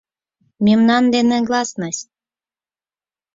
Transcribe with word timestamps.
—Мемнан 0.65 1.03
дене 1.13 1.37
гласность... 1.47 2.09